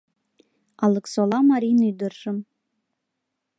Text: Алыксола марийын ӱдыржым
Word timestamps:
Алыксола 0.83 1.39
марийын 1.51 1.81
ӱдыржым 1.89 2.37